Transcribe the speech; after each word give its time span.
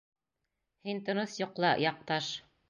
Һин 0.87 1.01
тыныс 1.09 1.37
йоҡла, 1.43 1.75
яҡташ! 1.85 2.33